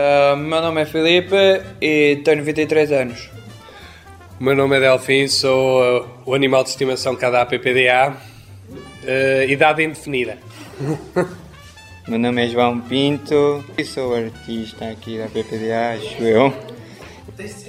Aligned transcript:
Uh, 0.00 0.34
meu 0.34 0.62
nome 0.62 0.80
é 0.80 0.86
Filipe 0.86 1.36
e 1.78 2.22
tenho 2.24 2.42
23 2.42 2.90
anos. 2.92 3.28
O 4.40 4.44
meu 4.44 4.56
nome 4.56 4.78
é 4.78 4.80
Delfim, 4.80 5.28
sou 5.28 5.82
uh, 5.82 6.08
o 6.24 6.34
animal 6.34 6.62
de 6.62 6.70
estimação 6.70 7.14
cada 7.14 7.44
PPDA, 7.44 8.16
uh, 8.70 9.50
idade 9.50 9.82
indefinida. 9.82 10.38
meu 12.08 12.18
nome 12.18 12.46
é 12.46 12.48
João 12.48 12.80
Pinto 12.80 13.62
e 13.76 13.84
sou 13.84 14.14
artista 14.14 14.86
aqui 14.86 15.18
da 15.18 15.26
PPDA, 15.26 15.96
acho 15.96 16.22
eu. 16.22 16.54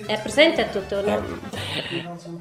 Apresenta-te 0.08 0.78
o 0.78 0.82
teu 0.84 1.04
nome. 1.04 1.28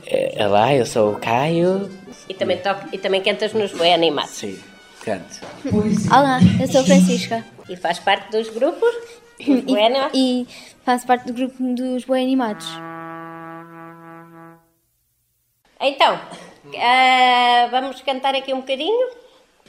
É, 0.07 0.47
olá, 0.47 0.73
eu 0.73 0.87
sou 0.87 1.15
o 1.15 1.19
Caio. 1.19 1.91
E 2.29 2.35
também, 2.35 2.59
toco, 2.59 2.89
e 2.93 2.99
também 2.99 3.23
cantas 3.23 3.53
nos 3.53 3.73
Boi 3.73 3.93
Animados. 3.93 4.31
Sim, 4.31 4.59
canto. 5.05 5.41
Olá, 6.09 6.39
eu 6.61 6.69
sou 6.69 6.85
Francisca. 6.85 7.45
E 7.69 7.77
faz 7.77 7.99
parte 7.99 8.31
dos 8.31 8.51
grupos? 8.51 9.21
E, 9.41 10.43
e 10.43 10.47
faço 10.85 11.07
parte 11.07 11.27
do 11.27 11.33
grupo 11.33 11.57
dos 11.75 12.05
Boi 12.05 12.23
Animados. 12.23 12.67
Então, 15.81 16.15
uh, 16.17 17.71
vamos 17.71 18.03
cantar 18.03 18.35
aqui 18.35 18.53
um 18.53 18.61
bocadinho? 18.61 19.09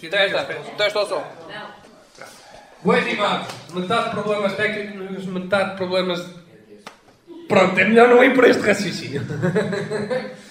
Testa, 0.02 0.44
testa 0.78 1.00
o 1.00 1.06
som. 1.06 1.24
Boi 2.84 3.00
animados, 3.00 3.48
metade 3.74 4.06
de 4.06 4.10
problemas 4.10 4.56
técnicos, 4.56 5.26
metade 5.26 5.70
de 5.72 5.76
problemas. 5.78 6.26
Pronto, 7.48 7.80
é 7.80 7.86
melhor 7.86 8.10
não 8.10 8.24
ir 8.24 8.34
por 8.34 8.44
este 8.46 8.62
raciocínio. 8.62 9.22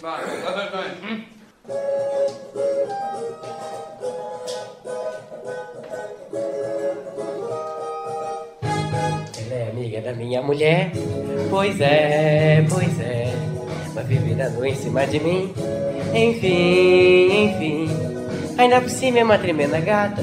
Vai, 0.00 0.24
vai, 0.24 0.70
vai. 0.70 1.26
Minha 10.30 10.42
mulher, 10.42 10.92
pois 11.50 11.80
é, 11.80 12.64
pois 12.70 13.00
é 13.00 13.34
Mas 13.92 14.06
vive 14.06 14.32
dando 14.34 14.64
em 14.64 14.76
cima 14.76 15.04
de 15.04 15.18
mim. 15.18 15.52
Enfim, 16.14 17.46
enfim 17.46 17.88
Ainda 18.56 18.80
por 18.80 18.90
cima 18.90 19.18
é 19.18 19.24
uma 19.24 19.38
tremenda 19.38 19.80
gata. 19.80 20.22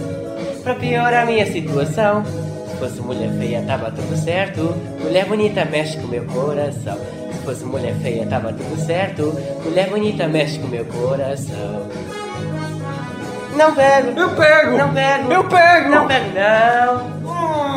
Pra 0.64 0.76
piorar 0.76 1.24
a 1.24 1.26
minha 1.26 1.46
situação 1.46 2.24
Se 2.24 2.78
fosse 2.78 3.02
mulher 3.02 3.30
feia 3.38 3.62
tava 3.68 3.92
tudo 3.92 4.16
certo. 4.16 4.74
Mulher 5.04 5.26
bonita 5.26 5.66
mexe 5.66 5.98
com 5.98 6.08
meu 6.08 6.24
coração. 6.24 6.98
Se 7.34 7.40
fosse 7.44 7.66
mulher 7.66 7.94
feia 8.02 8.26
tava 8.28 8.54
tudo 8.54 8.80
certo. 8.80 9.38
Mulher 9.66 9.90
bonita 9.90 10.26
mexe 10.26 10.58
com 10.58 10.68
meu 10.68 10.86
coração. 10.86 11.86
Não 13.58 13.76
pego. 13.76 14.18
Eu 14.18 14.30
pego. 14.30 14.78
Não 14.78 14.94
pego. 14.94 15.34
Eu 15.34 15.44
pego. 15.44 15.90
Não 15.90 16.08
pego 16.08 16.34
não 16.34 17.17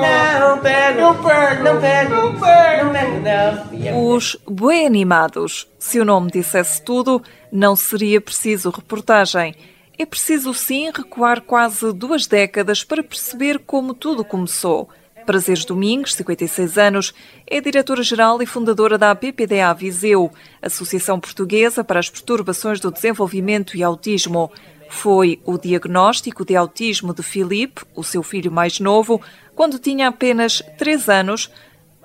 não 0.00 0.58
pego, 0.58 1.00
não 1.00 1.22
pego, 1.22 1.62
não 1.62 1.80
pego, 1.80 2.14
não 2.14 2.40
pego, 2.40 2.84
não 2.84 2.92
pego, 2.92 3.78
não. 3.78 4.08
Os 4.08 4.36
Boi 4.46 4.84
Animados. 4.84 5.68
Se 5.78 6.00
o 6.00 6.04
nome 6.04 6.30
dissesse 6.30 6.82
tudo, 6.82 7.22
não 7.52 7.76
seria 7.76 8.20
preciso 8.20 8.70
reportagem. 8.70 9.54
É 9.98 10.06
preciso 10.06 10.54
sim 10.54 10.90
recuar 10.90 11.42
quase 11.42 11.92
duas 11.92 12.26
décadas 12.26 12.82
para 12.82 13.02
perceber 13.02 13.58
como 13.58 13.92
tudo 13.92 14.24
começou. 14.24 14.88
Prazeres 15.26 15.64
Domingos, 15.64 16.14
56 16.14 16.78
anos, 16.78 17.14
é 17.46 17.60
diretora-geral 17.60 18.42
e 18.42 18.46
fundadora 18.46 18.96
da 18.96 19.10
APPDA 19.10 19.72
Viseu, 19.74 20.32
Associação 20.62 21.20
Portuguesa 21.20 21.84
para 21.84 22.00
as 22.00 22.08
Perturbações 22.08 22.80
do 22.80 22.90
Desenvolvimento 22.90 23.76
e 23.76 23.82
Autismo. 23.82 24.50
Foi 24.88 25.40
o 25.44 25.56
diagnóstico 25.56 26.44
de 26.44 26.56
autismo 26.56 27.14
de 27.14 27.22
Filipe, 27.22 27.82
o 27.94 28.02
seu 28.02 28.24
filho 28.24 28.50
mais 28.50 28.80
novo, 28.80 29.20
quando 29.60 29.78
tinha 29.78 30.08
apenas 30.08 30.62
3 30.78 31.06
anos, 31.10 31.50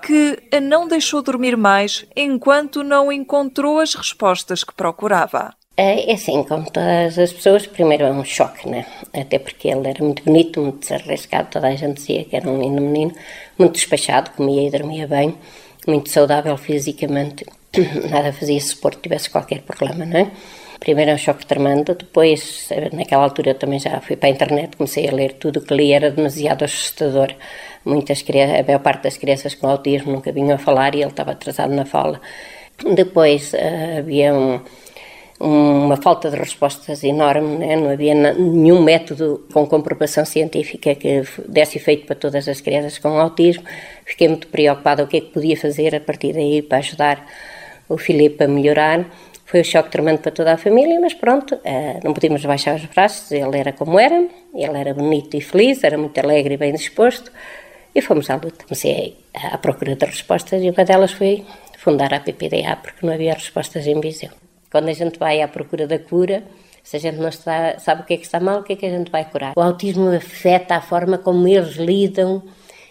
que 0.02 0.38
a 0.52 0.60
não 0.60 0.86
deixou 0.86 1.22
dormir 1.22 1.56
mais 1.56 2.04
enquanto 2.14 2.84
não 2.84 3.10
encontrou 3.10 3.78
as 3.78 3.94
respostas 3.94 4.62
que 4.62 4.74
procurava. 4.74 5.54
É, 5.74 6.10
é 6.10 6.12
assim, 6.12 6.44
como 6.44 6.70
todas 6.70 7.18
as 7.18 7.32
pessoas, 7.32 7.66
primeiro 7.66 8.04
é 8.04 8.12
um 8.12 8.22
choque, 8.22 8.68
né? 8.68 8.84
Até 9.10 9.38
porque 9.38 9.68
ele 9.68 9.88
era 9.88 10.04
muito 10.04 10.22
bonito, 10.22 10.60
muito 10.60 10.80
desarriscado, 10.80 11.48
toda 11.50 11.68
a 11.68 11.74
gente 11.74 11.94
dizia 11.94 12.24
que 12.26 12.36
era 12.36 12.46
um 12.46 12.60
lindo 12.60 12.82
menino, 12.82 13.14
muito 13.58 13.72
despachado, 13.72 14.32
comia 14.32 14.68
e 14.68 14.70
dormia 14.70 15.06
bem, 15.06 15.34
muito 15.86 16.10
saudável 16.10 16.58
fisicamente, 16.58 17.46
nada 18.10 18.34
fazia 18.34 18.60
suporte 18.60 19.00
tivesse 19.00 19.30
qualquer 19.30 19.62
problema, 19.62 20.04
não 20.04 20.18
é? 20.18 20.30
Primeiro 20.80 21.10
é 21.10 21.14
um 21.14 21.18
choque 21.18 21.46
tremendo, 21.46 21.94
depois, 21.94 22.68
naquela 22.92 23.24
altura 23.24 23.50
eu 23.50 23.54
também 23.54 23.78
já 23.78 24.00
fui 24.00 24.14
para 24.16 24.28
a 24.28 24.32
internet, 24.32 24.76
comecei 24.76 25.08
a 25.08 25.12
ler 25.12 25.34
tudo 25.34 25.58
o 25.58 25.62
que 25.62 25.74
li, 25.74 25.92
era 25.92 26.10
demasiado 26.10 26.64
assustador. 26.64 27.34
Muitas 27.84 28.22
crianças, 28.22 28.60
a 28.60 28.62
maior 28.62 28.80
parte 28.80 29.04
das 29.04 29.16
crianças 29.16 29.54
com 29.54 29.68
autismo 29.68 30.12
nunca 30.12 30.30
vinham 30.32 30.54
a 30.54 30.58
falar 30.58 30.94
e 30.94 31.00
ele 31.00 31.10
estava 31.10 31.32
atrasado 31.32 31.72
na 31.74 31.84
fala. 31.84 32.20
Depois 32.94 33.52
uh, 33.54 33.98
havia 33.98 34.34
um, 34.34 34.60
uma 35.40 35.96
falta 35.96 36.30
de 36.30 36.36
respostas 36.36 37.02
enorme, 37.04 37.56
né? 37.58 37.76
não 37.76 37.90
havia 37.90 38.14
nenhum 38.14 38.82
método 38.82 39.46
com 39.52 39.66
comprovação 39.66 40.24
científica 40.24 40.94
que 40.94 41.22
desse 41.48 41.78
efeito 41.78 42.06
para 42.06 42.16
todas 42.16 42.48
as 42.48 42.60
crianças 42.60 42.98
com 42.98 43.18
autismo. 43.18 43.64
Fiquei 44.04 44.28
muito 44.28 44.46
preocupada 44.48 45.04
o 45.04 45.06
que 45.06 45.16
é 45.16 45.20
que 45.20 45.30
podia 45.32 45.56
fazer 45.56 45.94
a 45.94 46.00
partir 46.00 46.32
daí 46.32 46.62
para 46.62 46.78
ajudar 46.78 47.26
o 47.88 47.98
Filipe 47.98 48.44
a 48.44 48.48
melhorar. 48.48 49.06
Foi 49.46 49.60
um 49.60 49.64
choque 49.64 49.90
tremendo 49.90 50.18
para 50.18 50.32
toda 50.32 50.52
a 50.52 50.56
família, 50.58 50.98
mas 51.00 51.14
pronto, 51.14 51.56
eh, 51.64 52.00
não 52.02 52.12
podíamos 52.12 52.44
baixar 52.44 52.74
os 52.74 52.84
braços, 52.86 53.30
ele 53.30 53.56
era 53.56 53.72
como 53.72 53.98
era, 53.98 54.26
ele 54.52 54.76
era 54.76 54.92
bonito 54.92 55.36
e 55.36 55.40
feliz, 55.40 55.84
era 55.84 55.96
muito 55.96 56.18
alegre 56.18 56.54
e 56.54 56.56
bem 56.56 56.72
disposto, 56.72 57.30
e 57.94 58.02
fomos 58.02 58.28
à 58.28 58.34
luta. 58.34 58.64
Comecei 58.64 59.16
à 59.32 59.56
procura 59.56 59.94
de 59.94 60.04
respostas 60.04 60.60
e 60.62 60.68
uma 60.68 60.84
delas 60.84 61.12
foi 61.12 61.44
fundar 61.78 62.12
a 62.12 62.18
PPDA, 62.18 62.76
porque 62.82 63.06
não 63.06 63.14
havia 63.14 63.34
respostas 63.34 63.86
em 63.86 64.00
Viseu. 64.00 64.30
Quando 64.68 64.88
a 64.88 64.92
gente 64.92 65.16
vai 65.16 65.40
à 65.40 65.46
procura 65.46 65.86
da 65.86 66.00
cura, 66.00 66.42
se 66.82 66.96
a 66.96 67.00
gente 67.00 67.18
não 67.18 67.28
está, 67.28 67.78
sabe 67.78 68.02
o 68.02 68.04
que 68.04 68.14
é 68.14 68.16
que 68.16 68.26
está 68.26 68.40
mal, 68.40 68.60
o 68.60 68.62
que 68.64 68.72
é 68.72 68.76
que 68.76 68.86
a 68.86 68.90
gente 68.90 69.12
vai 69.12 69.24
curar? 69.24 69.52
O 69.56 69.62
autismo 69.62 70.08
afeta 70.08 70.74
a 70.74 70.80
forma 70.80 71.18
como 71.18 71.46
eles 71.46 71.76
lidam 71.76 72.42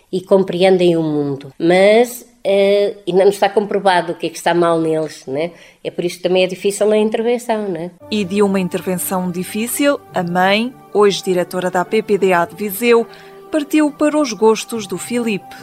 e 0.10 0.22
compreendem 0.22 0.96
o 0.96 1.04
mundo, 1.04 1.54
mas 1.60 2.26
uh, 2.46 2.98
ainda 3.08 3.24
não 3.24 3.32
está 3.32 3.50
comprovado 3.50 4.12
o 4.12 4.16
que 4.16 4.28
é 4.28 4.30
que 4.30 4.38
está 4.38 4.54
mal 4.54 4.80
neles, 4.80 5.26
né? 5.26 5.52
É 5.84 5.90
por 5.90 6.06
isso 6.06 6.18
que 6.18 6.24
também 6.24 6.44
é 6.44 6.48
difícil 6.48 6.92
a 6.92 6.98
intervenção, 6.98 7.68
né? 7.68 7.92
E 8.12 8.24
de 8.24 8.42
uma 8.42 8.60
intervenção 8.60 9.32
difícil, 9.32 10.00
a 10.14 10.22
mãe, 10.22 10.74
hoje 10.94 11.24
diretora 11.24 11.72
da 11.72 11.84
PPDA 11.84 12.46
de 12.50 12.56
Viseu, 12.56 13.08
partiu 13.52 13.92
para 13.92 14.18
os 14.18 14.32
gostos 14.34 14.86
do 14.86 14.98
Filipe. 14.98 15.56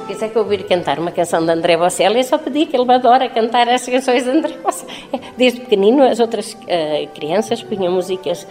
Se 0.00 0.08
quiser 0.08 0.28
que 0.30 0.36
eu 0.36 0.42
ouvir 0.42 0.64
cantar 0.64 0.98
uma 0.98 1.10
canção 1.10 1.44
de 1.44 1.50
André 1.50 1.76
Bocelli, 1.76 2.18
é 2.18 2.22
só 2.22 2.36
pedir 2.36 2.66
que 2.66 2.76
ele 2.76 2.90
adora 2.92 3.28
cantar 3.28 3.68
as 3.68 3.86
canções 3.86 4.24
de 4.24 4.30
André 4.30 4.54
Bocelli. 4.62 4.92
Desde 5.36 5.60
pequenino, 5.60 6.02
as 6.02 6.20
outras 6.20 6.52
uh, 6.52 7.08
crianças 7.14 7.62
punham 7.62 7.92
músicas 7.92 8.46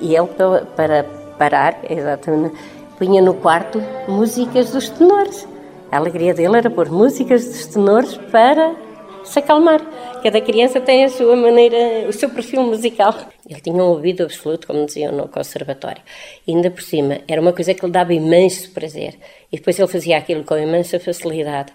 e 0.00 0.14
ele, 0.14 0.28
para 0.74 1.04
parar, 1.38 1.78
exatamente, 1.88 2.56
punha 2.98 3.22
no 3.22 3.34
quarto 3.34 3.80
músicas 4.08 4.72
dos 4.72 4.88
tenores. 4.88 5.46
A 5.90 5.96
alegria 5.96 6.34
dele 6.34 6.58
era 6.58 6.68
pôr 6.68 6.90
músicas 6.90 7.46
dos 7.46 7.66
tenores 7.66 8.16
para 8.30 8.76
se 9.24 9.38
acalmar. 9.38 9.80
Cada 10.22 10.40
criança 10.40 10.80
tem 10.80 11.04
a 11.04 11.08
sua 11.08 11.34
maneira, 11.34 12.06
o 12.06 12.12
seu 12.12 12.28
perfil 12.28 12.62
musical. 12.62 13.14
Ele 13.48 13.60
tinha 13.60 13.76
um 13.76 13.88
ouvido 13.88 14.22
absoluto, 14.22 14.66
como 14.66 14.84
diziam 14.84 15.12
no 15.12 15.28
conservatório. 15.28 16.02
E 16.46 16.54
ainda 16.54 16.70
por 16.70 16.82
cima, 16.82 17.20
era 17.26 17.40
uma 17.40 17.54
coisa 17.54 17.72
que 17.72 17.86
lhe 17.86 17.90
dava 17.92 18.12
imenso 18.12 18.70
prazer. 18.72 19.18
E 19.50 19.56
depois 19.56 19.78
ele 19.78 19.88
fazia 19.88 20.18
aquilo 20.18 20.44
com 20.44 20.58
imensa 20.58 21.00
facilidade. 21.00 21.72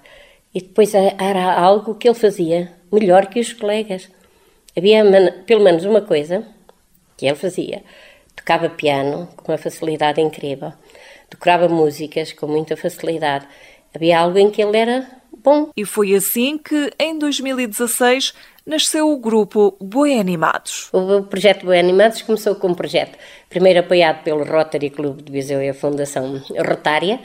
E 0.53 0.61
depois 0.61 0.93
era 0.93 1.51
algo 1.51 1.95
que 1.95 2.07
ele 2.07 2.15
fazia 2.15 2.71
melhor 2.91 3.25
que 3.25 3.39
os 3.39 3.51
colegas. 3.51 4.09
Havia 4.77 5.03
pelo 5.47 5.63
menos 5.63 5.85
uma 5.85 6.01
coisa 6.01 6.45
que 7.17 7.25
ele 7.25 7.35
fazia. 7.35 7.83
Tocava 8.35 8.69
piano 8.69 9.27
com 9.37 9.51
uma 9.51 9.57
facilidade 9.57 10.21
incrível. 10.21 10.73
Decorava 11.29 11.67
músicas 11.67 12.31
com 12.31 12.45
muita 12.45 12.77
facilidade 12.77 13.47
Havia 13.95 14.19
algo 14.19 14.37
em 14.37 14.49
que 14.49 14.61
ele 14.61 14.77
era 14.77 15.07
bom. 15.43 15.69
E 15.75 15.85
foi 15.85 16.15
assim 16.15 16.57
que, 16.57 16.91
em 16.97 17.19
2016, 17.19 18.33
nasceu 18.65 19.11
o 19.11 19.17
grupo 19.17 19.75
Boi 19.79 20.17
Animados. 20.19 20.89
O 20.93 21.23
projeto 21.23 21.65
Boi 21.65 21.77
Animados 21.77 22.21
começou 22.21 22.55
com 22.55 22.69
um 22.69 22.73
projeto, 22.73 23.17
primeiro 23.49 23.81
apoiado 23.81 24.23
pelo 24.23 24.43
Rotary 24.43 24.89
Clube 24.89 25.21
de 25.21 25.31
Viseu 25.31 25.61
e 25.61 25.69
a 25.69 25.73
Fundação 25.73 26.41
Rotária, 26.65 27.19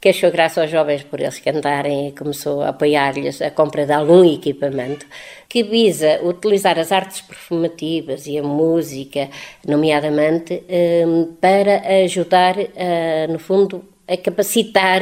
que 0.00 0.08
achou 0.08 0.30
graça 0.32 0.60
aos 0.60 0.70
jovens 0.70 1.04
por 1.04 1.20
eles 1.20 1.38
cantarem 1.38 2.08
e 2.08 2.12
começou 2.12 2.60
a 2.60 2.70
apoiar-lhes 2.70 3.40
a 3.40 3.52
compra 3.52 3.86
de 3.86 3.92
algum 3.92 4.24
equipamento 4.24 5.06
que 5.48 5.62
visa 5.62 6.20
utilizar 6.24 6.76
as 6.76 6.90
artes 6.90 7.20
performativas 7.20 8.26
e 8.26 8.36
a 8.36 8.42
música, 8.42 9.30
nomeadamente, 9.66 10.64
hum, 11.06 11.36
para 11.40 11.82
ajudar, 12.02 12.56
no 13.30 13.38
fundo, 13.38 13.91
a 14.06 14.16
capacitar 14.16 15.00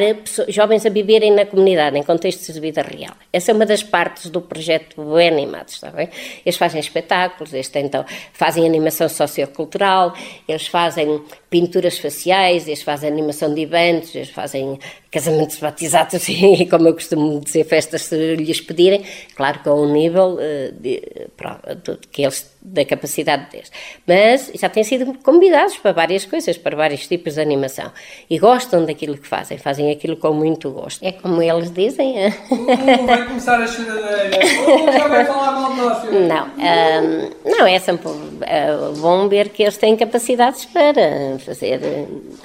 jovens 0.48 0.84
a 0.84 0.90
viverem 0.90 1.32
na 1.32 1.46
comunidade, 1.46 1.96
em 1.96 2.02
contextos 2.02 2.54
de 2.54 2.60
vida 2.60 2.82
real. 2.82 3.14
Essa 3.32 3.50
é 3.50 3.54
uma 3.54 3.64
das 3.64 3.82
partes 3.82 4.28
do 4.28 4.42
projeto 4.42 5.02
Bem 5.14 5.28
Animados, 5.28 5.74
está 5.74 5.90
bem? 5.90 6.08
Eles 6.44 6.56
fazem 6.56 6.78
espetáculos, 6.78 7.54
eles 7.54 7.68
tentam, 7.68 8.04
fazem 8.32 8.66
animação 8.66 9.08
sociocultural, 9.08 10.14
eles 10.46 10.66
fazem 10.66 11.22
pinturas 11.48 11.98
faciais, 11.98 12.68
eles 12.68 12.82
fazem 12.82 13.10
animação 13.10 13.52
de 13.52 13.62
eventos, 13.62 14.14
eles 14.14 14.30
fazem 14.30 14.78
casamentos 15.10 15.58
batizados 15.58 16.26
e, 16.28 16.66
como 16.66 16.88
eu 16.88 16.94
costumo 16.94 17.40
dizer, 17.40 17.64
festas 17.64 18.02
se 18.02 18.36
lhes 18.36 18.60
pedirem, 18.60 19.04
claro 19.34 19.60
que 19.60 19.68
a 19.68 19.74
um 19.74 19.92
nível 19.92 20.38
de, 20.78 21.00
de, 21.00 21.96
que 22.12 22.22
eles, 22.22 22.54
da 22.62 22.84
capacidade 22.84 23.50
deles. 23.50 23.72
Mas 24.06 24.52
já 24.54 24.68
têm 24.68 24.84
sido 24.84 25.18
convidados 25.18 25.76
para 25.78 25.92
várias 25.92 26.24
coisas, 26.24 26.56
para 26.56 26.76
vários 26.76 27.08
tipos 27.08 27.34
de 27.34 27.40
animação. 27.40 27.90
E 28.28 28.38
gostam 28.38 28.84
daquilo 28.90 29.16
que 29.16 29.26
fazem, 29.26 29.56
fazem 29.56 29.90
aquilo 29.90 30.16
com 30.16 30.32
muito 30.32 30.70
gosto. 30.70 31.02
É 31.02 31.12
como 31.12 31.40
eles 31.40 31.70
dizem. 31.72 32.28
Uh, 32.28 33.06
vai 33.06 33.26
começar 33.26 33.60
a 33.60 33.66
choradeira. 33.66 34.40
Uh, 34.60 34.92
já 34.92 35.08
vai 35.08 35.24
falar 35.24 35.52
mal 35.52 35.72
de 35.72 35.80
nós. 35.80 36.28
Não, 36.28 36.46
um, 36.46 37.50
não, 37.50 37.66
é 37.66 37.78
sempre 37.78 38.08
uh, 38.08 38.92
bom 38.98 39.28
ver 39.28 39.48
que 39.48 39.62
eles 39.62 39.76
têm 39.76 39.96
capacidades 39.96 40.64
para 40.66 41.38
fazer 41.44 41.80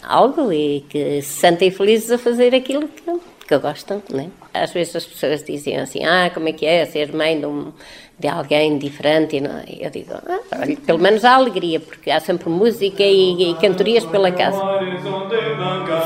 algo 0.04 0.52
e 0.52 0.86
que 0.90 1.22
se 1.22 1.40
sentem 1.40 1.72
felizes 1.72 2.12
a 2.12 2.18
fazer 2.18 2.56
aquilo 2.56 2.88
que, 2.88 3.04
que 3.48 3.58
gostam, 3.60 4.02
né? 4.10 4.30
Às 4.54 4.72
vezes 4.72 4.96
as 4.96 5.06
pessoas 5.06 5.44
diziam 5.44 5.84
assim, 5.84 6.04
ah, 6.04 6.32
como 6.34 6.50
é 6.50 6.54
que 6.54 6.66
é 6.66 6.86
ser 6.86 7.14
mãe 7.14 7.40
de, 7.40 7.46
um, 7.46 7.72
de 8.18 8.28
alguém 8.28 8.78
diferente? 8.78 9.38
E 9.68 9.84
eu 9.84 9.90
digo, 9.90 10.14
ah, 10.14 10.40
olha, 10.60 10.76
pelo 10.78 11.00
menos 11.00 11.24
há 11.24 11.36
alegria, 11.36 11.80
porque 11.80 12.10
há 12.10 12.20
sempre 12.20 12.50
música 12.50 13.04
e, 13.04 13.52
e 13.52 13.56
cantorias 13.56 14.04
pela 14.06 14.32
casa. 14.32 14.60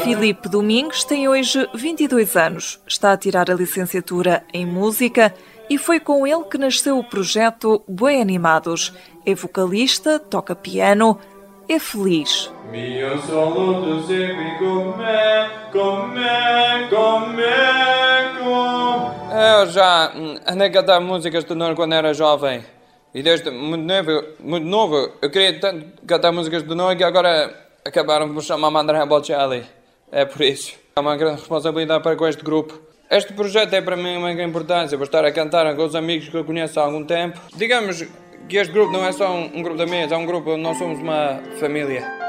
Filipe 0.03 0.49
Domingos 0.49 1.03
tem 1.03 1.27
hoje 1.27 1.67
22 1.73 2.35
anos, 2.35 2.79
está 2.85 3.13
a 3.13 3.17
tirar 3.17 3.49
a 3.49 3.53
licenciatura 3.55 4.43
em 4.53 4.65
música 4.65 5.33
e 5.69 5.77
foi 5.77 5.99
com 5.99 6.25
ele 6.25 6.43
que 6.45 6.57
nasceu 6.57 6.97
o 6.97 7.03
projeto 7.03 7.83
Boi 7.87 8.19
Animados. 8.19 8.91
É 9.25 9.35
vocalista, 9.35 10.17
toca 10.17 10.55
piano, 10.55 11.19
é 11.69 11.77
feliz. 11.77 12.51
Mio 12.71 13.21
solo 13.21 14.01
segui 14.07 14.57
já 19.99 20.13
andei 20.47 20.67
a 20.67 20.71
cantar 20.71 21.01
músicas 21.01 21.43
de 21.43 21.53
Nono 21.55 21.75
quando 21.75 21.93
era 21.93 22.13
jovem. 22.13 22.63
E 23.13 23.23
desde 23.23 23.49
muito 23.49 23.83
novo, 23.83 24.23
muito 24.39 24.67
novo 24.67 25.13
eu 25.21 25.29
queria 25.29 25.59
tanto 25.59 25.85
cantar 26.05 26.31
músicas 26.31 26.63
de 26.63 26.73
Nono 26.75 26.95
que 26.95 27.03
agora 27.03 27.53
acabaram 27.83 28.33
por 28.33 28.43
chamar-me 28.43 28.77
André 28.77 29.05
Bocelli. 29.05 29.65
É 30.11 30.25
por 30.25 30.41
isso. 30.41 30.73
É 30.95 30.99
uma 30.99 31.15
grande 31.17 31.41
responsabilidade 31.41 32.03
para 32.03 32.15
com 32.15 32.27
este 32.27 32.43
grupo. 32.43 32.79
Este 33.09 33.33
projeto 33.33 33.73
é 33.73 33.81
para 33.81 33.95
mim 33.95 34.17
uma 34.17 34.33
grande 34.33 34.49
importância, 34.49 34.95
vou 34.95 35.05
estar 35.05 35.25
a 35.25 35.31
cantar 35.31 35.75
com 35.75 35.83
os 35.83 35.95
amigos 35.95 36.29
que 36.29 36.37
eu 36.37 36.45
conheço 36.45 36.79
há 36.79 36.83
algum 36.83 37.03
tempo. 37.03 37.39
Digamos 37.55 38.05
que 38.47 38.57
este 38.57 38.71
grupo 38.71 38.91
não 38.91 39.03
é 39.03 39.11
só 39.11 39.31
um, 39.31 39.45
um 39.57 39.63
grupo 39.63 39.77
de 39.77 39.83
amigos, 39.83 40.11
é 40.11 40.17
um 40.17 40.25
grupo 40.25 40.55
nós 40.57 40.77
somos 40.77 40.99
uma 40.99 41.41
família. 41.59 42.19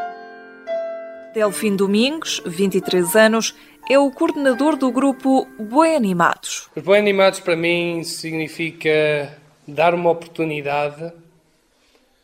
Delfim 1.34 1.76
Domingos, 1.76 2.42
23 2.44 3.14
anos, 3.14 3.54
é 3.90 3.98
o 3.98 4.08
coordenador 4.08 4.76
do 4.76 4.92
grupo 4.92 5.48
Boi 5.58 5.96
Animados. 5.96 6.70
Os 6.76 6.82
Boi 6.82 6.96
Animados 6.96 7.40
para 7.40 7.56
mim 7.56 8.04
significa 8.04 9.36
dar 9.66 9.94
uma 9.94 10.10
oportunidade 10.10 11.12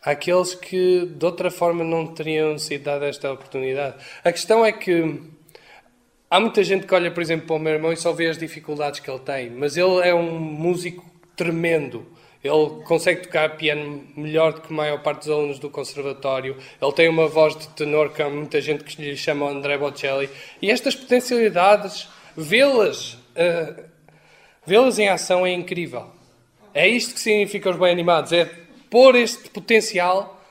àqueles 0.01 0.55
que 0.55 1.07
de 1.07 1.27
outra 1.27 1.51
forma 1.51 1.83
não 1.83 2.07
teriam 2.07 2.57
sido 2.57 2.85
dada 2.85 3.09
esta 3.09 3.33
oportunidade. 3.33 3.97
A 4.23 4.31
questão 4.31 4.65
é 4.65 4.71
que 4.71 5.21
há 6.31 6.39
muita 6.39 6.63
gente 6.63 6.87
que 6.87 6.95
olha, 6.95 7.11
por 7.11 7.21
exemplo, 7.21 7.49
para 7.49 7.57
o 7.57 7.59
meu 7.59 7.73
irmão 7.73 7.93
e 7.93 7.97
só 7.97 8.13
vê 8.13 8.29
as 8.29 8.39
dificuldades 8.39 9.01
que 9.01 9.11
ele 9.11 9.19
tem, 9.19 9.51
mas 9.51 9.77
ele 9.77 10.07
é 10.07 10.15
um 10.15 10.39
músico 10.39 11.05
tremendo. 11.37 12.07
Ele 12.43 12.83
consegue 12.85 13.23
tocar 13.23 13.57
piano 13.57 14.05
melhor 14.17 14.53
do 14.53 14.61
que 14.61 14.73
a 14.73 14.77
maior 14.77 15.03
parte 15.03 15.21
dos 15.21 15.31
alunos 15.31 15.59
do 15.59 15.69
conservatório. 15.69 16.57
Ele 16.81 16.93
tem 16.93 17.09
uma 17.09 17.27
voz 17.27 17.57
de 17.57 17.69
tenor 17.69 18.13
que 18.13 18.23
há 18.23 18.29
muita 18.31 18.61
gente 18.61 18.85
que 18.85 19.03
lhe 19.03 19.17
chama 19.17 19.49
André 19.49 19.77
Bocelli. 19.77 20.31
E 20.63 20.71
estas 20.71 20.95
potencialidades, 20.95 22.09
vê-las 22.37 23.15
uh, 23.15 23.83
vê-las 24.67 24.99
em 24.99 25.09
ação 25.09 25.47
é 25.47 25.53
incrível. 25.53 26.07
É 26.75 26.87
isto 26.87 27.15
que 27.15 27.21
significa 27.21 27.71
os 27.71 27.77
bem 27.77 27.91
animados, 27.91 28.33
é 28.33 28.51
pôr 28.91 29.15
este 29.15 29.49
potencial 29.49 30.43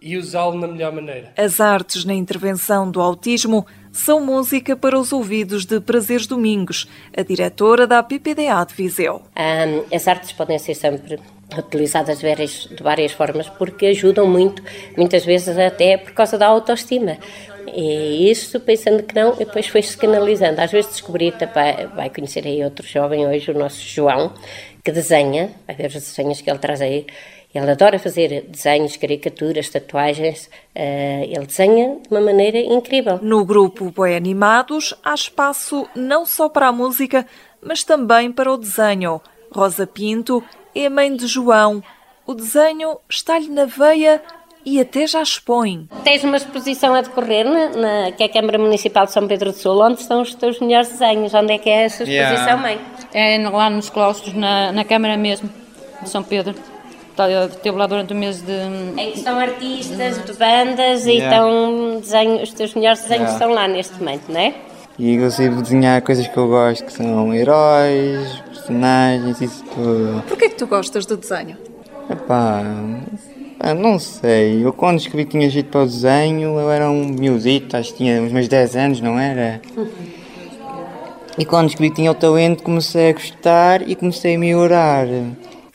e 0.00 0.16
usá-lo 0.16 0.58
na 0.58 0.66
melhor 0.66 0.92
maneira. 0.92 1.32
As 1.36 1.60
artes 1.60 2.04
na 2.04 2.14
intervenção 2.14 2.90
do 2.90 3.00
autismo 3.00 3.66
são 3.96 4.20
música 4.20 4.76
para 4.76 4.98
os 4.98 5.12
ouvidos 5.12 5.64
de 5.64 5.80
Prazeres 5.80 6.26
Domingos, 6.26 6.86
a 7.16 7.22
diretora 7.22 7.86
da 7.86 8.02
PPDA 8.02 8.64
de 8.66 8.74
Viseu. 8.74 9.22
Um, 9.36 9.94
as 9.94 10.06
artes 10.06 10.32
podem 10.32 10.58
ser 10.58 10.74
sempre 10.74 11.18
utilizadas 11.56 12.18
de 12.18 12.26
várias, 12.26 12.68
de 12.70 12.82
várias 12.82 13.12
formas 13.12 13.48
porque 13.48 13.86
ajudam 13.86 14.26
muito, 14.26 14.62
muitas 14.96 15.24
vezes 15.24 15.56
até 15.58 15.96
por 15.96 16.12
causa 16.12 16.36
da 16.36 16.46
autoestima. 16.46 17.16
E 17.74 18.30
isso, 18.30 18.60
pensando 18.60 19.02
que 19.02 19.14
não, 19.14 19.34
depois 19.34 19.66
foi-se 19.66 19.96
canalizando. 19.96 20.60
Às 20.60 20.70
vezes 20.70 20.92
descobri, 20.92 21.32
vai, 21.54 21.86
vai 21.88 22.10
conhecer 22.10 22.46
aí 22.46 22.62
outro 22.62 22.86
jovem 22.86 23.26
hoje, 23.26 23.50
o 23.50 23.58
nosso 23.58 23.80
João, 23.80 24.32
que 24.84 24.92
desenha, 24.92 25.50
vai 25.66 25.74
ver 25.74 25.86
os 25.86 25.94
desenhos 25.94 26.40
que 26.40 26.48
ele 26.48 26.58
traz 26.58 26.80
aí, 26.80 27.06
ele 27.56 27.70
adora 27.70 27.98
fazer 27.98 28.42
desenhos, 28.48 28.96
caricaturas, 28.96 29.68
tatuagens. 29.68 30.46
Uh, 30.74 31.24
ele 31.24 31.46
desenha 31.46 31.96
de 32.02 32.08
uma 32.10 32.20
maneira 32.20 32.58
incrível. 32.58 33.18
No 33.22 33.44
grupo 33.44 33.90
Boi 33.90 34.16
Animados 34.16 34.94
há 35.04 35.14
espaço 35.14 35.88
não 35.94 36.26
só 36.26 36.48
para 36.48 36.68
a 36.68 36.72
música, 36.72 37.26
mas 37.62 37.84
também 37.84 38.30
para 38.30 38.52
o 38.52 38.56
desenho. 38.56 39.20
Rosa 39.52 39.86
Pinto 39.86 40.42
é 40.74 40.88
mãe 40.88 41.14
de 41.14 41.26
João. 41.26 41.82
O 42.26 42.34
desenho 42.34 42.98
está-lhe 43.08 43.48
na 43.48 43.64
veia 43.64 44.20
e 44.64 44.80
até 44.80 45.06
já 45.06 45.22
expõe. 45.22 45.88
Tens 46.02 46.24
uma 46.24 46.36
exposição 46.36 46.92
a 46.92 47.00
decorrer 47.00 47.44
na, 47.44 47.68
na, 47.68 48.12
que 48.12 48.24
é 48.24 48.26
a 48.26 48.28
Câmara 48.28 48.58
Municipal 48.58 49.06
de 49.06 49.12
São 49.12 49.28
Pedro 49.28 49.52
do 49.52 49.56
Sul, 49.56 49.80
onde 49.80 50.00
estão 50.00 50.20
os 50.20 50.34
teus 50.34 50.58
melhores 50.58 50.88
desenhos. 50.88 51.32
Onde 51.32 51.52
é 51.52 51.58
que 51.58 51.70
é 51.70 51.84
essa 51.84 52.02
exposição, 52.02 52.36
yeah. 52.36 52.56
mãe? 52.56 52.80
É 53.14 53.48
lá 53.48 53.70
nos 53.70 53.88
claustros, 53.88 54.34
na, 54.34 54.72
na 54.72 54.84
Câmara 54.84 55.16
mesmo, 55.16 55.48
de 56.02 56.10
São 56.10 56.24
Pedro. 56.24 56.54
Esteve 57.18 57.76
lá 57.76 57.86
durante 57.86 58.12
o 58.12 58.16
mês 58.16 58.42
de. 58.42 58.52
Em 58.52 59.12
que 59.12 59.18
estão 59.18 59.38
artistas 59.38 60.22
de 60.24 60.32
bandas 60.34 61.06
yeah. 61.06 61.10
e 61.10 61.18
estão 61.18 62.00
desenho, 62.00 62.42
os 62.42 62.52
teus 62.52 62.74
melhores 62.74 63.00
desenhos 63.00 63.22
yeah. 63.22 63.32
estão 63.32 63.50
lá 63.50 63.66
neste 63.66 63.98
momento, 63.98 64.30
não 64.30 64.40
é? 64.40 64.54
E 64.98 65.18
consigo 65.18 65.62
desenhar 65.62 66.00
coisas 66.02 66.26
que 66.26 66.36
eu 66.36 66.48
gosto, 66.48 66.84
que 66.84 66.92
são 66.92 67.32
heróis, 67.34 68.42
personagens, 68.46 69.40
isso 69.40 69.64
tudo. 69.64 70.22
Porquê 70.28 70.48
que 70.48 70.56
tu 70.56 70.66
gostas 70.66 71.06
do 71.06 71.16
desenho? 71.16 71.56
Epá, 72.10 72.62
não 73.78 73.98
sei. 73.98 74.64
Eu 74.64 74.72
quando 74.72 74.98
escrevi 74.98 75.24
que 75.24 75.32
tinha 75.32 75.50
jeito 75.50 75.70
para 75.70 75.82
o 75.82 75.86
desenho, 75.86 76.58
eu 76.58 76.70
era 76.70 76.90
um 76.90 77.04
miudito, 77.04 77.76
acho 77.76 77.92
que 77.92 77.98
tinha 77.98 78.22
uns 78.22 78.32
meus 78.32 78.48
10 78.48 78.76
anos, 78.76 79.00
não 79.00 79.18
era? 79.18 79.60
E 81.38 81.44
quando 81.44 81.68
escrevi 81.68 81.90
que 81.90 81.96
tinha 81.96 82.10
o 82.10 82.14
talento, 82.14 82.62
comecei 82.62 83.10
a 83.10 83.12
gostar 83.12 83.86
e 83.86 83.94
comecei 83.94 84.36
a 84.36 84.38
melhorar. 84.38 85.06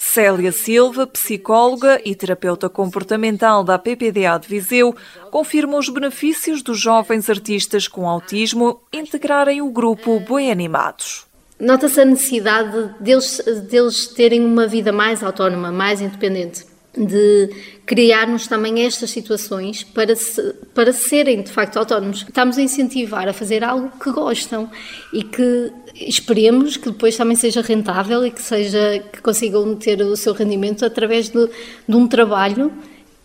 Célia 0.04 0.52
Silva, 0.52 1.06
psicóloga 1.06 2.02
e 2.04 2.16
terapeuta 2.16 2.68
comportamental 2.68 3.64
da 3.64 3.78
PPDA 3.78 4.36
de 4.40 4.48
Viseu, 4.48 4.96
confirma 5.30 5.78
os 5.78 5.88
benefícios 5.90 6.64
dos 6.64 6.80
jovens 6.80 7.30
artistas 7.30 7.88
com 7.88 8.10
autismo 8.10 8.82
integrarem 8.92 9.62
o 9.62 9.70
grupo 9.70 10.20
Boi 10.20 10.50
Animados. 10.50 11.28
Nota-se 11.60 12.02
a 12.02 12.06
necessidade 12.06 12.96
deles, 13.00 13.42
deles 13.70 14.08
terem 14.08 14.44
uma 14.44 14.66
vida 14.66 14.92
mais 14.92 15.24
autónoma, 15.24 15.72
mais 15.72 16.02
independente 16.02 16.71
de 16.96 17.50
criarmos 17.86 18.48
também 18.48 18.86
estas 18.86 19.12
situações 19.12 19.84
para, 19.84 20.16
se, 20.16 20.54
para 20.74 20.92
serem 20.92 21.42
de 21.42 21.52
facto 21.52 21.78
autónomos. 21.78 22.26
Estamos 22.28 22.58
a 22.58 22.62
incentivar 22.62 23.28
a 23.28 23.34
fazer 23.34 23.64
algo 23.64 23.92
que 23.98 24.12
gostam 24.12 24.70
e 25.14 25.24
que 25.24 25.72
esperemos 25.96 26.76
que 26.76 26.90
depois 26.92 27.16
também 27.16 27.36
seja 27.36 27.62
rentável 27.62 28.26
e 28.26 28.32
que 28.32 28.42
seja 28.42 29.04
que 29.12 29.22
consigam 29.22 29.76
ter 29.76 30.02
o 30.02 30.18
seu 30.18 30.34
rendimento 30.34 30.86
através 30.86 31.30
de, 31.30 31.50
de 31.88 31.96
um 31.96 32.08
trabalho 32.08 32.72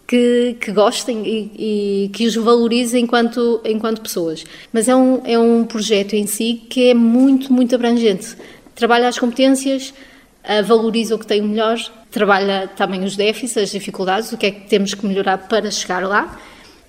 que, 0.06 0.56
que 0.60 0.70
gostem 0.70 1.26
e, 1.26 2.04
e, 2.04 2.08
que 2.10 2.26
os 2.26 2.36
valorizem 2.36 3.02
enquanto, 3.02 3.60
enquanto 3.64 4.00
pessoas. 4.00 4.44
Mas 4.72 4.88
é 4.88 4.94
um, 4.94 5.20
é 5.24 5.38
um 5.38 5.64
projeto 5.64 6.14
em 6.14 6.26
si 6.26 6.62
que 6.70 6.90
é 6.90 6.94
muito, 6.94 7.52
muito 7.52 7.74
abrangente. 7.74 8.36
Trabalha 8.74 9.08
as 9.08 9.18
competências, 9.18 9.92
valoriza 10.64 11.14
o 11.14 11.18
que 11.18 11.26
tem 11.26 11.42
melhor, 11.42 11.78
trabalha 12.10 12.68
também 12.76 13.04
os 13.04 13.16
déficits, 13.16 13.56
as 13.56 13.70
dificuldades, 13.70 14.32
o 14.32 14.38
que 14.38 14.46
é 14.46 14.50
que 14.50 14.68
temos 14.68 14.94
que 14.94 15.06
melhorar 15.06 15.38
para 15.38 15.70
chegar 15.70 16.02
lá. 16.02 16.38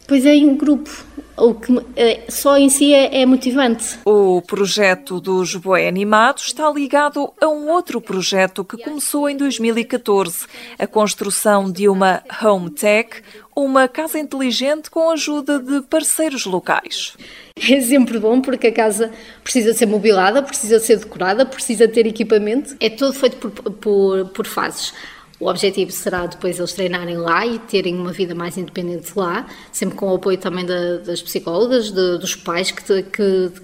Pois 0.07 0.25
é 0.25 0.33
em 0.33 0.55
grupo, 0.55 0.89
o 1.35 1.53
que 1.53 1.77
é, 1.97 2.23
só 2.29 2.57
em 2.57 2.69
si 2.69 2.93
é, 2.93 3.21
é, 3.21 3.25
motivante. 3.25 3.99
O 4.05 4.41
projeto 4.41 5.19
dos 5.19 5.53
Boi 5.55 5.85
Animados 5.85 6.45
está 6.45 6.71
ligado 6.71 7.33
a 7.41 7.47
um 7.49 7.69
outro 7.69 7.99
projeto 7.99 8.63
que 8.63 8.77
começou 8.77 9.29
em 9.29 9.35
2014, 9.35 10.47
a 10.79 10.87
construção 10.87 11.69
de 11.69 11.89
uma 11.89 12.23
home 12.41 12.69
tech, 12.69 13.21
uma 13.53 13.87
casa 13.89 14.17
inteligente 14.17 14.89
com 14.89 15.09
a 15.09 15.13
ajuda 15.13 15.59
de 15.59 15.81
parceiros 15.81 16.45
locais. 16.45 17.17
É 17.57 17.81
sempre 17.81 18.17
bom 18.17 18.39
porque 18.39 18.67
a 18.67 18.71
casa 18.71 19.11
precisa 19.43 19.73
ser 19.73 19.87
mobilada, 19.87 20.41
precisa 20.41 20.79
ser 20.79 20.99
decorada, 20.99 21.45
precisa 21.45 21.87
ter 21.87 22.07
equipamento. 22.07 22.77
É 22.79 22.89
tudo 22.89 23.13
feito 23.13 23.35
por, 23.37 23.51
por, 23.51 24.25
por 24.29 24.45
fases. 24.47 24.93
O 25.39 25.47
objetivo 25.47 25.91
será 25.91 26.25
depois 26.25 26.57
eles 26.57 26.73
treinarem 26.73 27.17
lá 27.17 27.45
e 27.45 27.59
terem 27.59 27.95
uma 27.95 28.11
vida 28.11 28.33
mais 28.33 28.57
independente 28.57 29.11
lá, 29.15 29.45
sempre 29.71 29.95
com 29.95 30.11
o 30.11 30.15
apoio 30.15 30.37
também 30.37 30.65
da, 30.65 30.97
das 30.97 31.21
psicólogas, 31.21 31.91
de, 31.91 32.17
dos 32.17 32.35
pais, 32.35 32.71
que, 32.71 32.81
que, 33.03 33.03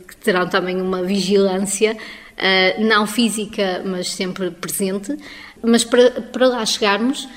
que, 0.08 0.15
terão 0.18 0.48
também 0.48 0.80
uma 0.80 1.01
vigilância, 1.01 1.98
uh, 1.98 2.84
não 2.84 3.08
física, 3.08 3.82
mas 3.86 4.12
sempre 4.12 4.51
presente. 4.51 5.18
Mas 5.63 5.84
para, 5.84 6.12
para 6.12 6.48
lá 6.48 6.65
chegarmos, 6.65 7.27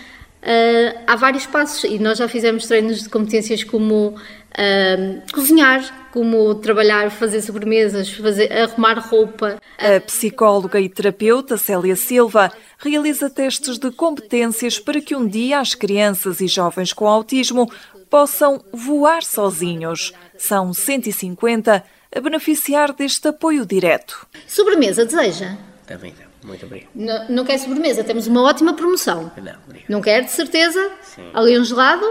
uh, 0.43 1.00
há 1.07 1.16
vários 1.16 1.47
passos 1.47 1.85
e 1.85 1.99
nós 1.99 2.19
já 2.19 2.28
fizemos 2.28 2.66
treinos 2.66 3.02
de 3.02 3.09
competências 3.09 3.64
como 3.64 4.09
uh, 4.09 5.33
cozinhar, 5.33 6.09
como 6.12 6.55
trabalhar, 6.57 7.11
fazer 7.11 7.43
sobremesas, 7.43 8.11
fazer, 8.11 8.52
arrumar 8.52 8.99
roupa. 8.99 9.61
A 9.78 10.00
psicóloga 10.00 10.81
e 10.81 10.88
terapeuta 10.88 11.57
Célia 11.57 11.97
Silva 11.97 12.50
realiza 12.78 13.28
testes 13.28 13.78
de 13.78 13.90
competências 13.90 14.78
para 14.78 15.00
que 15.00 15.14
um 15.14 15.26
dia 15.26 15.61
as 15.61 15.75
crianças 15.75 16.40
e 16.40 16.47
jovens 16.47 16.93
com 16.93 17.07
autismo 17.07 17.71
possam 18.09 18.64
voar 18.73 19.23
sozinhos. 19.23 20.12
São 20.38 20.73
150 20.73 21.85
a 22.14 22.21
beneficiar 22.21 22.93
deste 22.93 23.28
apoio 23.28 23.66
direto. 23.66 24.26
Sobremesa, 24.47 25.05
deseja? 25.05 25.57
Também 25.87 26.14
não. 26.19 26.25
Muito 26.46 26.64
obrigado. 26.64 26.90
Não, 26.94 27.28
não 27.28 27.44
quer 27.44 27.58
sobremesa? 27.58 28.04
Temos 28.04 28.26
uma 28.26 28.42
ótima 28.42 28.72
promoção. 28.74 29.32
Não, 29.36 29.54
obrigado. 29.66 29.88
Não 29.88 30.00
quer, 30.00 30.22
de 30.24 30.30
certeza? 30.30 30.90
Sim. 31.02 31.28
Ali 31.34 31.58
um 31.58 31.64
gelado? 31.64 32.06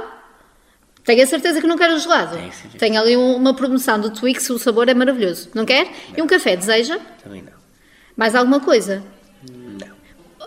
Tenho 1.04 1.24
a 1.24 1.28
certeza 1.28 1.62
que 1.62 1.68
não 1.68 1.78
quer 1.78 1.90
o 1.92 1.98
gelado. 2.00 2.36
Tenho 2.36 2.52
certeza. 2.52 2.78
Tem 2.78 2.98
ali 2.98 3.16
um- 3.16 3.36
uma 3.36 3.54
promoção 3.54 4.00
do 4.00 4.10
Twix, 4.10 4.50
o 4.50 4.58
sabor 4.60 4.90
é 4.90 4.94
maravilhoso. 4.94 5.50
Não 5.54 5.64
quer? 5.66 5.88
E 6.18 6.22
um 6.22 6.28
café, 6.28 6.56
deseja? 6.58 7.00
Também 7.24 7.42
não. 7.44 7.54
Mais 8.18 8.34
alguma 8.36 8.60
coisa? 8.60 9.04
Não. 9.50 9.96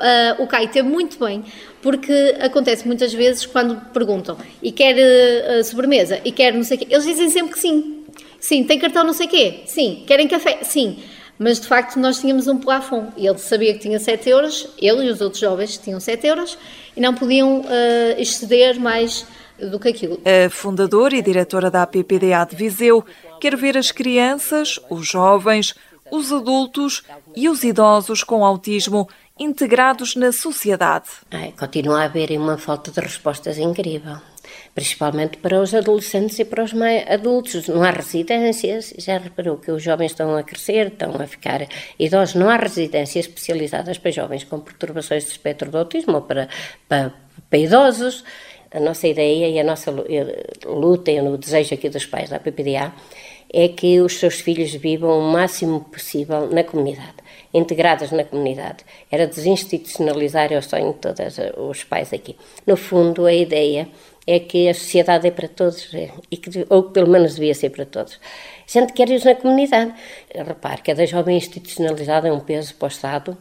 Ah, 0.01 0.37
o 0.39 0.47
Caio 0.47 0.69
teve 0.69 0.89
muito 0.89 1.19
bem, 1.25 1.45
porque 1.81 2.37
acontece 2.41 2.87
muitas 2.87 3.13
vezes 3.13 3.47
quando 3.47 3.77
perguntam 3.93 4.37
e 4.63 4.71
quer 4.73 4.97
ah, 4.99 5.63
sobremesa 5.65 6.21
e 6.25 6.33
quer 6.33 6.53
não 6.53 6.63
sei 6.65 6.77
o 6.77 6.81
quê, 6.81 6.87
eles 6.91 7.05
dizem 7.05 7.31
sempre 7.31 7.53
que 7.53 7.59
sim. 7.61 8.05
Sim, 8.41 8.65
tem 8.65 8.79
cartão 8.79 9.03
não 9.05 9.13
sei 9.13 9.27
o 9.27 9.31
quê? 9.31 9.61
Sim. 9.67 10.05
Querem 10.07 10.29
café? 10.29 10.59
Sim. 10.63 10.99
Mas 11.39 11.61
de 11.61 11.67
facto 11.67 11.99
nós 11.99 12.19
tínhamos 12.21 12.49
um 12.49 12.59
plafond 12.59 13.13
e 13.17 13.27
ele 13.27 13.39
sabia 13.39 13.73
que 13.73 13.79
tinha 13.79 13.99
7 13.99 14.29
euros, 14.29 14.69
ele 14.77 15.07
e 15.07 15.11
os 15.11 15.21
outros 15.21 15.41
jovens 15.41 15.79
tinham 15.79 16.01
7 16.01 16.27
euros 16.27 16.59
e 16.97 17.01
não 17.01 17.15
podiam 17.15 17.65
ah, 17.67 18.21
exceder 18.21 18.81
mais 18.81 19.27
do 19.59 19.79
que 19.79 19.89
aquilo. 19.89 20.21
A 20.25 20.51
fundadora 20.51 21.17
e 21.17 21.23
diretora 21.23 21.71
da 21.71 21.83
APPDA 21.83 22.47
de 22.49 22.57
Viseu 22.57 23.05
quer 23.41 23.57
ver 23.57 23.77
as 23.77 23.91
crianças, 23.91 24.79
os 24.89 25.07
jovens, 25.07 25.75
os 26.11 26.33
adultos 26.33 27.03
e 27.37 27.49
os 27.49 27.63
idosos 27.63 28.23
com 28.23 28.45
autismo 28.45 29.09
integrados 29.39 30.17
na 30.17 30.33
sociedade. 30.33 31.07
Ai, 31.31 31.53
continua 31.57 32.01
a 32.01 32.05
haver 32.05 32.31
uma 32.33 32.59
falta 32.59 32.91
de 32.91 33.01
respostas 33.01 33.59
incrível, 33.59 34.17
principalmente 34.75 35.37
para 35.39 35.61
os 35.61 35.75
adolescentes 35.75 36.39
e 36.39 36.45
para 36.45 36.65
os 36.65 36.73
mais 36.73 37.09
adultos. 37.11 37.69
Não 37.69 37.83
há 37.83 37.91
residências, 37.91 38.95
já 38.99 39.19
reparou 39.19 39.57
que 39.57 39.71
os 39.71 39.83
jovens 39.83 40.13
estão 40.13 40.37
a 40.37 40.43
crescer, 40.43 40.89
estão 40.89 41.15
a 41.21 41.27
ficar 41.27 41.67
idosos. 41.99 42.35
Não 42.35 42.49
há 42.49 42.57
residências 42.57 43.27
especializadas 43.27 43.99
para 43.99 44.11
jovens 44.11 44.45
com 44.45 44.61
perturbações 44.61 45.25
de 45.25 45.31
espectro 45.31 45.71
do 45.71 45.79
autismo 45.79 46.15
ou 46.17 46.23
para, 46.23 46.49
para, 46.89 47.13
para 47.49 47.59
idosos. 47.59 48.25
A 48.71 48.81
nossa 48.81 49.09
ideia 49.09 49.49
e 49.49 49.59
a 49.59 49.65
nossa 49.65 49.91
lu- 49.91 50.05
eh, 50.09 50.45
luta 50.67 51.11
e 51.11 51.19
o 51.21 51.39
desejo 51.39 51.73
aqui 51.75 51.89
dos 51.89 52.05
pais 52.05 52.29
da 52.29 52.39
PPDA 52.39 52.93
é 53.51 53.67
que 53.69 53.99
os 54.01 54.19
seus 54.19 54.41
filhos 54.41 54.75
vivam 54.75 55.19
o 55.19 55.23
máximo 55.33 55.81
possível 55.81 56.51
na 56.53 56.63
comunidade, 56.63 57.15
integrados 57.55 58.11
na 58.13 58.25
comunidade. 58.25 58.85
Era 59.11 59.27
desinstitucionalizar 59.27 60.53
o 60.53 60.63
sonho 60.63 60.93
de 60.93 60.99
todos 60.99 61.39
os 61.57 61.83
pais 61.83 62.13
aqui. 62.13 62.37
No 62.67 62.77
fundo, 62.77 63.25
a 63.25 63.33
ideia 63.33 63.89
é 64.31 64.39
que 64.39 64.69
a 64.69 64.75
sociedade 64.75 65.27
é 65.27 65.31
para 65.31 65.49
todos, 65.49 65.89
é, 65.95 66.11
e 66.31 66.37
que, 66.37 66.67
ou 66.69 66.83
que 66.83 66.93
pelo 66.93 67.09
menos 67.09 67.37
devia 67.37 67.55
ser 67.55 67.71
para 67.71 67.87
todos. 67.87 68.21
A 68.67 68.71
gente 68.71 68.93
quer 68.93 69.09
na 69.25 69.35
comunidade. 69.35 69.95
Repare, 70.35 70.83
cada 70.83 71.07
jovem 71.07 71.39
institucionalizado 71.39 72.27
é 72.27 72.33
um 72.33 72.41
peso 72.41 72.75
para 72.75 72.85
o 72.85 72.89
Estado 72.89 73.39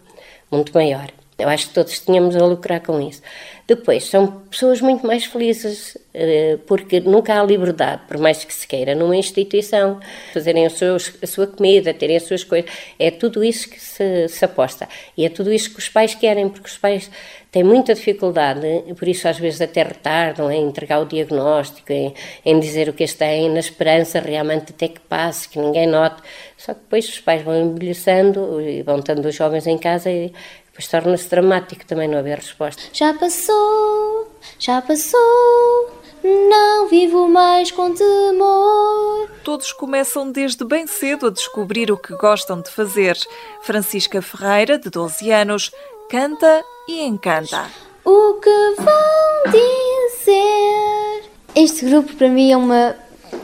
muito 0.50 0.74
maior. 0.74 1.12
Eu 1.38 1.48
acho 1.50 1.68
que 1.68 1.74
todos 1.74 2.00
tínhamos 2.00 2.36
a 2.36 2.44
lucrar 2.44 2.82
com 2.82 3.00
isso. 3.00 3.22
Depois, 3.68 4.06
são 4.06 4.26
pessoas 4.50 4.80
muito 4.80 5.06
mais 5.06 5.26
felizes, 5.26 5.98
eh, 6.14 6.58
porque 6.66 7.02
nunca 7.02 7.40
há 7.40 7.44
liberdade, 7.44 8.02
por 8.08 8.18
mais 8.18 8.44
que 8.44 8.54
se 8.54 8.66
queira, 8.66 8.96
numa 8.96 9.16
instituição, 9.16 10.00
fazerem 10.34 10.66
a 10.66 10.70
sua 10.70 11.46
comida, 11.46 11.94
terem 11.94 12.16
as 12.16 12.24
suas 12.24 12.46
coisas. 12.46 12.72
É 12.98 13.12
tudo 13.12 13.44
isso 13.44 13.70
que 13.70 13.80
se, 13.80 14.30
se 14.30 14.46
aposta. 14.46 14.88
E 15.18 15.26
é 15.26 15.30
tudo 15.30 15.52
isso 15.52 15.72
que 15.72 15.80
os 15.80 15.90
pais 15.90 16.16
querem, 16.16 16.48
porque 16.48 16.68
os 16.68 16.78
pais 16.78 17.12
têm 17.52 17.64
muita 17.64 17.94
dificuldade, 17.94 18.62
por 18.98 19.08
isso 19.08 19.28
às 19.28 19.38
vezes 19.38 19.60
até 19.62 19.84
retardam 19.84 20.52
em 20.52 20.66
entregar 20.66 21.00
o 21.00 21.06
diagnóstico, 21.06 21.92
em, 21.92 22.14
em 22.46 22.60
dizer 22.60 22.88
o 22.88 22.94
que 22.94 23.04
eles 23.04 23.14
têm, 23.14 23.50
na 23.50 23.60
esperança 23.60 24.20
realmente 24.20 24.72
até 24.72 24.88
que 24.88 25.00
passe, 25.02 25.50
que 25.50 25.60
ninguém 25.60 25.88
note. 25.88 26.22
Só 26.58 26.74
que 26.74 26.80
depois 26.80 27.08
os 27.08 27.20
pais 27.20 27.42
vão 27.44 27.56
envelhecendo 27.60 28.62
e 28.62 28.82
vão 28.82 29.02
tendo 29.02 29.28
os 29.28 29.36
jovens 29.36 29.68
em 29.68 29.78
casa 29.78 30.10
e 30.10 30.32
depois 30.78 30.88
torna-se 30.88 31.28
dramático 31.28 31.84
também 31.88 32.08
não 32.08 32.20
haver 32.20 32.38
resposta. 32.38 32.84
Já 32.94 33.12
passou, 33.16 34.32
já 34.60 34.80
passou, 34.80 35.90
não 36.24 36.88
vivo 36.88 37.28
mais 37.28 37.72
com 37.72 37.92
temor. 37.96 39.28
Todos 39.44 39.74
começam 39.74 40.32
desde 40.32 40.64
bem 40.64 40.86
cedo 40.86 41.28
a 41.28 41.30
descobrir 41.32 41.92
o 41.92 41.98
que 41.98 42.16
gostam 42.16 42.62
de 42.62 42.70
fazer. 42.70 43.18
Francisca 43.64 44.22
Ferreira, 44.22 44.78
de 44.78 44.92
12 44.92 45.32
anos, 45.32 45.72
canta 46.12 46.64
e 46.88 47.04
encanta. 47.04 47.66
O 48.06 48.36
que 48.36 48.76
vão 48.78 49.52
dizer? 49.52 51.24
Este 51.56 51.86
grupo 51.86 52.14
para 52.14 52.30
mim 52.30 52.52
é 52.52 52.58
uma 52.58 52.96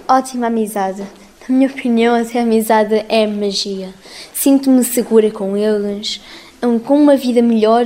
ótima 0.07 0.47
amizade. 0.47 1.01
Na 1.49 1.55
minha 1.55 1.67
opinião, 1.67 2.15
essa 2.15 2.39
amizade 2.39 3.03
é 3.09 3.25
magia. 3.25 3.91
Sinto-me 4.33 4.83
segura 4.83 5.31
com 5.31 5.57
eles, 5.57 6.21
com 6.83 6.97
uma 6.97 7.15
vida 7.15 7.41
melhor, 7.41 7.85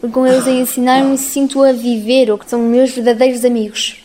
porque 0.00 0.14
com 0.14 0.26
eles 0.26 0.46
a 0.46 0.50
ensinar-me 0.50 1.18
sinto 1.18 1.62
a 1.62 1.72
viver, 1.72 2.30
ou 2.30 2.38
que 2.38 2.48
são 2.48 2.60
meus 2.60 2.90
verdadeiros 2.90 3.44
amigos. 3.44 3.96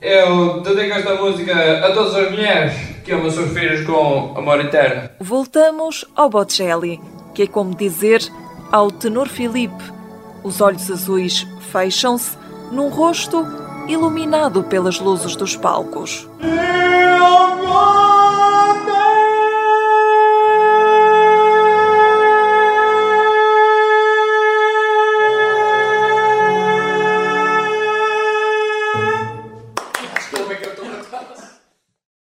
Eu 0.00 0.60
dedico 0.62 0.98
esta 0.98 1.14
música 1.14 1.86
a 1.86 1.92
todas 1.92 2.14
as 2.14 2.30
mulheres 2.30 2.72
que 3.04 3.12
amam 3.12 3.30
seus 3.30 3.52
filhos 3.52 3.86
com 3.86 4.34
amor 4.36 4.60
eterno. 4.60 5.08
Voltamos 5.20 6.04
ao 6.14 6.28
Bocelli, 6.28 7.00
que 7.34 7.42
é 7.42 7.46
como 7.46 7.74
dizer 7.74 8.20
ao 8.70 8.90
tenor 8.90 9.28
Filipe. 9.28 9.84
Os 10.42 10.60
olhos 10.60 10.90
azuis 10.90 11.46
fecham-se 11.72 12.36
num 12.70 12.88
rosto 12.88 13.46
iluminado 13.88 14.64
pelas 14.64 14.98
luzes 14.98 15.36
dos 15.36 15.56
palcos. 15.56 16.28
Eu 16.40 17.95